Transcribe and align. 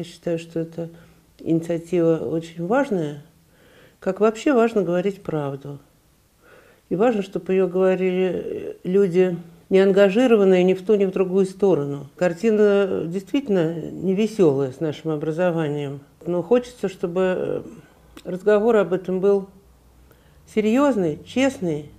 Я 0.00 0.04
считаю, 0.04 0.38
что 0.38 0.60
это 0.60 0.88
инициатива 1.40 2.16
очень 2.16 2.66
важная, 2.66 3.22
как 3.98 4.20
вообще 4.20 4.54
важно 4.54 4.80
говорить 4.80 5.22
правду. 5.22 5.78
И 6.88 6.96
важно, 6.96 7.20
чтобы 7.20 7.52
ее 7.52 7.68
говорили 7.68 8.78
люди 8.82 9.36
не 9.68 9.78
ангажированные 9.78 10.64
ни 10.64 10.72
в 10.72 10.82
ту, 10.86 10.94
ни 10.94 11.04
в 11.04 11.10
другую 11.10 11.44
сторону. 11.44 12.08
Картина 12.16 13.02
действительно 13.04 13.74
не 13.74 14.14
веселая 14.14 14.72
с 14.72 14.80
нашим 14.80 15.10
образованием. 15.10 16.00
Но 16.24 16.42
хочется, 16.42 16.88
чтобы 16.88 17.66
разговор 18.24 18.76
об 18.76 18.94
этом 18.94 19.20
был 19.20 19.50
серьезный, 20.54 21.18
честный, 21.26 21.90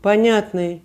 понятный 0.00 0.80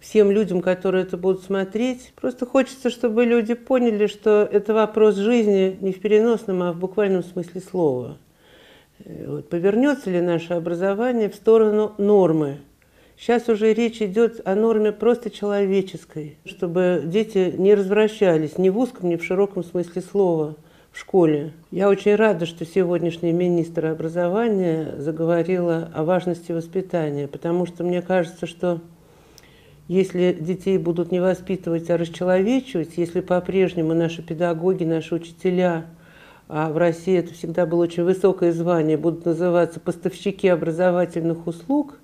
всем 0.00 0.30
людям, 0.30 0.60
которые 0.60 1.04
это 1.04 1.16
будут 1.16 1.42
смотреть. 1.42 2.12
Просто 2.14 2.46
хочется, 2.46 2.90
чтобы 2.90 3.24
люди 3.24 3.54
поняли, 3.54 4.06
что 4.06 4.48
это 4.50 4.74
вопрос 4.74 5.16
жизни 5.16 5.76
не 5.80 5.92
в 5.92 6.00
переносном, 6.00 6.62
а 6.62 6.72
в 6.72 6.78
буквальном 6.78 7.24
смысле 7.24 7.60
слова. 7.60 8.18
Э, 9.04 9.26
вот, 9.26 9.48
повернется 9.48 10.10
ли 10.10 10.20
наше 10.20 10.54
образование 10.54 11.28
в 11.28 11.34
сторону 11.34 11.94
нормы? 11.98 12.58
Сейчас 13.18 13.48
уже 13.48 13.74
речь 13.74 14.00
идет 14.00 14.40
о 14.46 14.54
норме 14.54 14.92
просто 14.92 15.28
человеческой, 15.30 16.36
чтобы 16.44 17.02
дети 17.04 17.52
не 17.58 17.74
развращались 17.74 18.58
ни 18.58 18.68
в 18.68 18.78
узком, 18.78 19.08
ни 19.08 19.16
в 19.16 19.24
широком 19.24 19.64
смысле 19.64 20.02
слова 20.02 20.56
в 20.92 20.98
школе. 21.00 21.52
Я 21.72 21.88
очень 21.88 22.14
рада, 22.14 22.46
что 22.46 22.64
сегодняшний 22.64 23.32
министр 23.32 23.86
образования 23.86 24.94
заговорила 24.98 25.90
о 25.92 26.04
важности 26.04 26.52
воспитания, 26.52 27.26
потому 27.26 27.66
что 27.66 27.82
мне 27.82 28.02
кажется, 28.02 28.46
что 28.46 28.80
если 29.88 30.36
детей 30.38 30.76
будут 30.76 31.10
не 31.10 31.20
воспитывать, 31.20 31.88
а 31.90 31.96
расчеловечивать, 31.96 32.92
если 32.96 33.20
по-прежнему 33.20 33.94
наши 33.94 34.22
педагоги, 34.22 34.84
наши 34.84 35.14
учителя, 35.14 35.86
а 36.46 36.70
в 36.70 36.76
России 36.76 37.18
это 37.18 37.32
всегда 37.32 37.66
было 37.66 37.84
очень 37.84 38.04
высокое 38.04 38.52
звание, 38.52 38.98
будут 38.98 39.24
называться 39.24 39.80
поставщики 39.80 40.46
образовательных 40.48 41.46
услуг, 41.46 41.98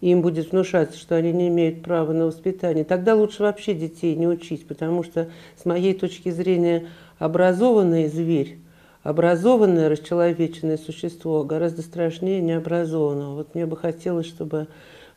и 0.00 0.10
им 0.10 0.22
будет 0.22 0.52
внушаться, 0.52 0.96
что 0.96 1.16
они 1.16 1.32
не 1.32 1.48
имеют 1.48 1.82
права 1.82 2.12
на 2.12 2.26
воспитание, 2.26 2.84
тогда 2.84 3.16
лучше 3.16 3.42
вообще 3.42 3.74
детей 3.74 4.14
не 4.14 4.28
учить, 4.28 4.66
потому 4.66 5.02
что, 5.02 5.28
с 5.60 5.64
моей 5.64 5.94
точки 5.94 6.30
зрения, 6.30 6.88
образованный 7.18 8.08
зверь, 8.08 8.58
образованное 9.02 9.88
расчеловеченное 9.88 10.76
существо 10.76 11.42
гораздо 11.42 11.82
страшнее 11.82 12.40
необразованного. 12.40 13.34
Вот 13.36 13.54
мне 13.54 13.66
бы 13.66 13.76
хотелось, 13.76 14.26
чтобы 14.26 14.68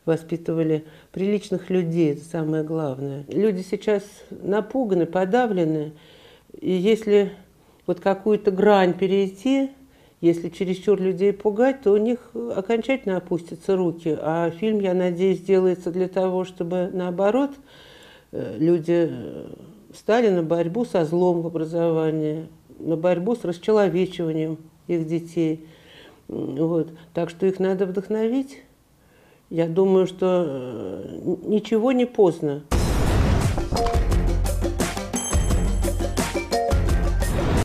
воспитывали 0.06 0.84
приличных 1.12 1.68
людей, 1.68 2.12
это 2.12 2.24
самое 2.24 2.62
главное. 2.62 3.24
Люди 3.28 3.62
сейчас 3.68 4.02
напуганы, 4.30 5.04
подавлены, 5.04 5.92
и 6.58 6.72
если 6.72 7.32
вот 7.86 8.00
какую-то 8.00 8.50
грань 8.50 8.94
перейти, 8.94 9.70
если 10.20 10.48
чересчур 10.48 11.00
людей 11.00 11.32
пугать, 11.32 11.82
то 11.82 11.92
у 11.92 11.98
них 11.98 12.30
окончательно 12.54 13.18
опустятся 13.18 13.76
руки. 13.76 14.16
А 14.18 14.50
фильм, 14.50 14.80
я 14.80 14.94
надеюсь, 14.94 15.40
делается 15.40 15.90
для 15.90 16.08
того, 16.08 16.44
чтобы 16.44 16.90
наоборот 16.92 17.50
э, 18.32 18.56
люди 18.58 19.08
э, 19.10 19.46
стали 19.94 20.30
на 20.30 20.42
борьбу 20.42 20.84
со 20.84 21.04
злом 21.04 21.42
в 21.42 21.46
образовании, 21.46 22.48
на 22.78 22.96
борьбу 22.96 23.36
с 23.36 23.44
расчеловечиванием 23.44 24.58
их 24.86 25.06
детей. 25.06 25.66
Вот. 26.28 26.90
Так 27.12 27.30
что 27.30 27.46
их 27.46 27.58
надо 27.58 27.86
вдохновить. 27.86 28.62
Я 29.50 29.68
думаю, 29.68 30.08
что 30.08 30.44
э, 30.44 31.20
ничего 31.44 31.92
не 31.92 32.04
поздно. 32.04 32.62